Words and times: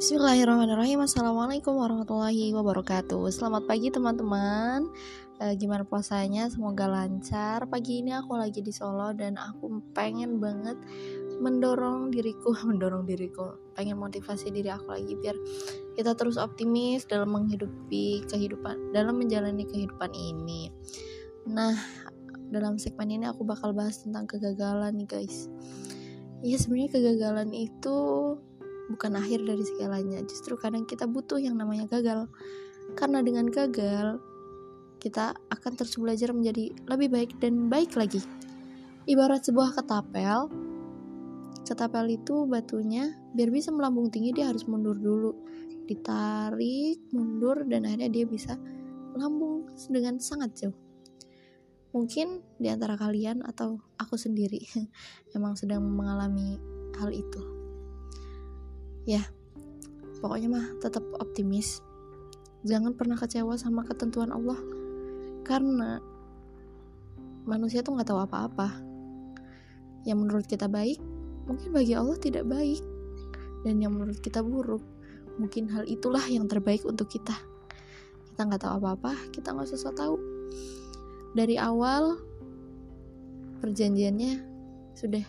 Bismillahirrahmanirrahim. 0.00 1.04
Assalamualaikum 1.04 1.76
warahmatullahi 1.76 2.56
wabarakatuh. 2.56 3.20
Selamat 3.28 3.68
pagi 3.68 3.92
teman-teman. 3.92 4.88
E, 5.36 5.54
Gimana 5.60 5.84
puasanya? 5.84 6.48
Semoga 6.48 6.88
lancar. 6.88 7.68
Pagi 7.68 8.00
ini 8.00 8.16
aku 8.16 8.32
lagi 8.40 8.64
di 8.64 8.72
Solo 8.72 9.12
Dan 9.12 9.36
aku 9.36 9.92
pengen 9.92 10.40
banget 10.40 10.80
Mendorong 11.44 12.08
diriku 12.08 12.56
Mendorong 12.68 13.04
diriku. 13.04 13.60
Pengen 13.76 14.00
motivasi 14.00 14.48
diri 14.48 14.72
aku 14.72 14.88
lagi 14.88 15.12
Biar 15.20 15.36
kita 15.92 16.16
terus 16.16 16.40
optimis 16.40 17.04
Dalam 17.04 17.36
menghidupi 17.36 18.24
kehidupan 18.24 18.96
Dalam 18.96 19.20
menjalani 19.20 19.68
kehidupan 19.68 20.16
ini. 20.16 20.72
Nah 21.44 21.76
dalam 22.50 22.82
segmen 22.82 23.14
ini 23.14 23.30
aku 23.30 23.46
bakal 23.46 23.70
bahas 23.70 24.02
tentang 24.02 24.26
kegagalan 24.26 24.90
nih 24.98 25.06
guys. 25.06 25.46
Ya 26.42 26.58
sebenarnya 26.58 26.98
kegagalan 26.98 27.54
itu 27.54 27.98
bukan 28.90 29.14
akhir 29.16 29.46
dari 29.46 29.62
segalanya. 29.62 30.18
Justru 30.26 30.58
kadang 30.58 30.84
kita 30.84 31.06
butuh 31.06 31.38
yang 31.38 31.54
namanya 31.54 31.86
gagal. 31.86 32.26
Karena 32.98 33.22
dengan 33.22 33.46
gagal, 33.46 34.18
kita 34.98 35.38
akan 35.48 35.72
terus 35.78 35.94
belajar 35.96 36.34
menjadi 36.34 36.74
lebih 36.90 37.08
baik 37.08 37.30
dan 37.38 37.70
baik 37.70 37.94
lagi. 37.94 38.20
Ibarat 39.06 39.46
sebuah 39.46 39.78
ketapel, 39.78 40.50
ketapel 41.64 42.04
itu 42.10 42.44
batunya 42.44 43.14
biar 43.32 43.48
bisa 43.48 43.70
melambung 43.70 44.10
tinggi 44.10 44.34
dia 44.34 44.50
harus 44.50 44.66
mundur 44.66 44.98
dulu. 44.98 45.32
Ditarik, 45.86 47.00
mundur 47.14 47.64
dan 47.66 47.86
akhirnya 47.86 48.10
dia 48.10 48.26
bisa 48.26 48.58
melambung 49.14 49.70
dengan 49.88 50.18
sangat 50.18 50.50
jauh. 50.66 50.78
Mungkin 51.90 52.42
di 52.62 52.70
antara 52.70 52.94
kalian 52.94 53.42
atau 53.42 53.82
aku 53.98 54.14
sendiri 54.14 54.62
emang 55.34 55.58
sedang 55.58 55.82
mengalami 55.82 56.54
hal 56.94 57.10
itu 57.10 57.59
ya 59.10 59.22
pokoknya 60.20 60.48
mah 60.52 60.66
tetap 60.78 61.02
optimis. 61.18 61.80
Jangan 62.62 62.92
pernah 62.92 63.16
kecewa 63.16 63.56
sama 63.56 63.82
ketentuan 63.88 64.30
Allah. 64.30 64.60
Karena 65.42 65.98
manusia 67.48 67.80
tuh 67.80 67.96
nggak 67.96 68.08
tahu 68.12 68.20
apa-apa. 68.20 68.68
Yang 70.04 70.18
menurut 70.20 70.46
kita 70.46 70.68
baik 70.68 71.00
mungkin 71.48 71.72
bagi 71.72 71.96
Allah 71.96 72.20
tidak 72.20 72.46
baik. 72.46 72.84
Dan 73.64 73.80
yang 73.80 73.96
menurut 73.96 74.20
kita 74.20 74.44
buruk 74.44 74.84
mungkin 75.40 75.72
hal 75.72 75.88
itulah 75.88 76.22
yang 76.28 76.44
terbaik 76.44 76.84
untuk 76.84 77.08
kita. 77.08 77.34
Kita 78.30 78.44
nggak 78.44 78.60
tahu 78.60 78.72
apa-apa 78.84 79.16
kita 79.32 79.56
nggak 79.56 79.72
usah 79.72 79.96
tahu. 79.96 80.20
Dari 81.32 81.56
awal 81.56 82.20
perjanjiannya 83.64 84.44
sudah 84.96 85.24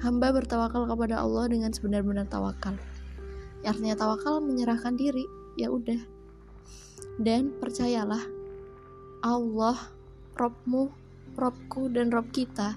Hamba 0.00 0.32
bertawakal 0.32 0.88
kepada 0.88 1.20
Allah 1.20 1.50
dengan 1.52 1.74
sebenar-benar 1.74 2.30
tawakal. 2.30 2.78
Artinya 3.66 3.94
tawakal 3.94 4.40
menyerahkan 4.40 4.96
diri, 4.96 5.28
ya 5.60 5.68
udah. 5.68 6.00
Dan 7.20 7.52
percayalah, 7.60 8.22
Allah, 9.20 9.78
Robmu, 10.34 10.88
Robku, 11.36 11.92
dan 11.92 12.08
Rob 12.08 12.32
kita 12.32 12.74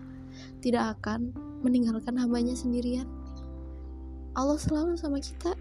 tidak 0.60 1.00
akan 1.00 1.32
meninggalkan 1.64 2.20
hambanya 2.20 2.54
sendirian. 2.54 3.08
Allah 4.36 4.60
selalu 4.60 5.00
sama 5.00 5.24
kita. 5.24 5.56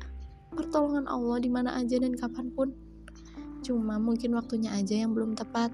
Pertolongan 0.55 1.07
Allah 1.07 1.39
di 1.43 1.51
mana 1.51 1.79
aja 1.79 1.99
dan 1.99 2.15
kapan 2.15 2.51
pun. 2.53 2.75
Cuma 3.65 3.97
mungkin 3.97 4.37
waktunya 4.37 4.75
aja 4.75 4.99
yang 4.99 5.15
belum 5.17 5.39
tepat. 5.39 5.73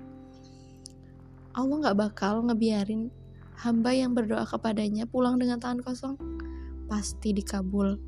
Allah 1.57 1.77
nggak 1.83 1.99
bakal 1.99 2.47
ngebiarin 2.47 3.11
hamba 3.61 3.93
yang 3.93 4.17
berdoa 4.17 4.49
kepadanya 4.49 5.05
pulang 5.05 5.37
dengan 5.37 5.61
tangan 5.61 5.85
kosong. 5.85 6.17
Pasti 6.89 7.37
dikabul. 7.37 8.01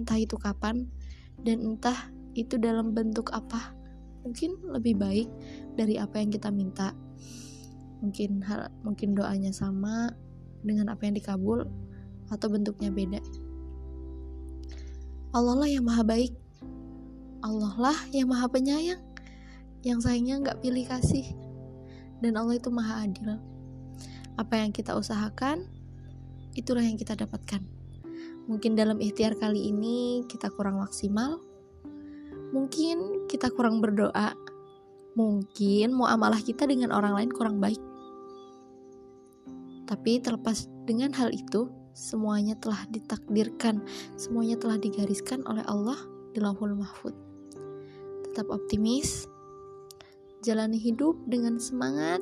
Entah 0.00 0.16
itu 0.16 0.40
kapan 0.40 0.88
dan 1.44 1.60
entah 1.60 2.08
itu 2.32 2.56
dalam 2.56 2.96
bentuk 2.96 3.28
apa. 3.36 3.76
Mungkin 4.24 4.56
lebih 4.72 4.96
baik 4.96 5.28
dari 5.76 6.00
apa 6.00 6.16
yang 6.16 6.32
kita 6.32 6.48
minta. 6.48 6.96
Mungkin 8.00 8.40
hal 8.44 8.72
mungkin 8.80 9.12
doanya 9.12 9.52
sama 9.52 10.10
dengan 10.64 10.90
apa 10.90 11.04
yang 11.04 11.14
dikabul 11.16 11.68
atau 12.32 12.48
bentuknya 12.48 12.88
beda. 12.88 13.20
Allah 15.36 15.54
lah 15.60 15.68
yang 15.68 15.84
maha 15.84 16.02
baik. 16.02 16.32
Allah 17.44 17.74
lah 17.76 17.98
yang 18.10 18.32
maha 18.32 18.48
penyayang 18.48 19.00
yang 19.84 20.00
sayangnya 20.00 20.40
nggak 20.40 20.58
pilih 20.64 20.88
kasih. 20.88 21.28
Dan 22.24 22.40
Allah 22.40 22.56
itu 22.56 22.72
maha 22.72 23.04
adil 23.04 23.55
apa 24.36 24.60
yang 24.60 24.72
kita 24.72 24.92
usahakan, 24.92 25.64
itulah 26.52 26.84
yang 26.84 27.00
kita 27.00 27.16
dapatkan. 27.16 27.64
Mungkin 28.46 28.78
dalam 28.78 29.00
ikhtiar 29.02 29.34
kali 29.36 29.72
ini 29.72 30.22
kita 30.28 30.52
kurang 30.52 30.78
maksimal, 30.78 31.40
mungkin 32.54 33.26
kita 33.26 33.50
kurang 33.50 33.82
berdoa, 33.82 34.36
mungkin 35.18 35.96
muamalah 35.96 36.38
kita 36.44 36.68
dengan 36.68 36.92
orang 36.92 37.16
lain 37.16 37.30
kurang 37.32 37.58
baik. 37.58 37.80
Tapi 39.86 40.20
terlepas 40.20 40.68
dengan 40.86 41.10
hal 41.16 41.32
itu, 41.34 41.72
semuanya 41.96 42.54
telah 42.60 42.86
ditakdirkan, 42.92 43.82
semuanya 44.20 44.60
telah 44.60 44.78
digariskan 44.78 45.42
oleh 45.48 45.64
Allah 45.66 45.98
di 46.34 46.38
Lauhul 46.44 46.76
Mahfud. 46.76 47.14
Tetap 48.30 48.52
optimis, 48.52 49.24
jalani 50.44 50.76
hidup 50.76 51.16
dengan 51.26 51.56
semangat 51.56 52.20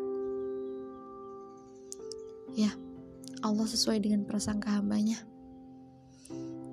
Ya, 2.55 2.71
Allah 3.43 3.67
sesuai 3.67 3.99
dengan 3.99 4.23
prasangka 4.23 4.79
hambanya. 4.79 5.19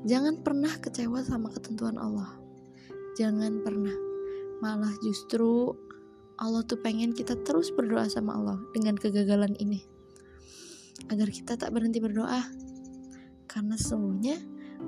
Jangan 0.06 0.42
pernah 0.46 0.69
kecewa 0.78 1.25
sama 1.25 1.50
ketentuan 1.50 1.97
Allah. 1.97 2.38
Jangan 3.18 3.66
pernah. 3.66 3.94
Malah 4.62 4.94
justru 5.02 5.74
Allah 6.38 6.62
tuh 6.66 6.78
pengen 6.81 7.14
kita 7.18 7.38
terus 7.41 7.74
berdoa 7.74 8.06
sama 8.09 8.38
Allah 8.38 8.58
dengan 8.78 8.94
kegagalan 8.94 9.58
ini. 9.58 9.81
Agar 11.09 11.34
kita 11.34 11.58
tak 11.58 11.74
berhenti 11.74 11.97
berdoa. 11.97 12.46
Karena 13.50 13.74
sesungguhnya 13.74 14.38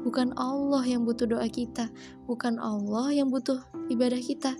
bukan 0.05 0.33
Allah 0.37 0.81
yang 0.85 1.05
butuh 1.05 1.25
doa 1.25 1.45
kita, 1.49 1.89
bukan 2.29 2.61
Allah 2.61 3.13
yang 3.13 3.33
butuh 3.33 3.61
ibadah 3.89 4.17
kita, 4.17 4.53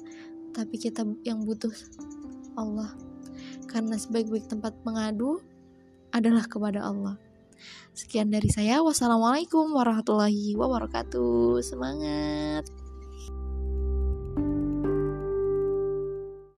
tapi 0.53 0.81
kita 0.81 1.05
yang 1.25 1.45
butuh 1.45 1.73
Allah. 2.57 2.93
Karena 3.65 3.97
sebaik-baik 3.97 4.49
tempat 4.49 4.77
mengadu 4.85 5.41
adalah 6.13 6.45
kepada 6.45 6.85
Allah. 6.85 7.17
Sekian 7.97 8.29
dari 8.29 8.49
saya. 8.53 8.85
Wassalamualaikum 8.85 9.73
warahmatullahi 9.73 10.53
wabarakatuh. 10.53 11.61
Semangat! 11.65 12.82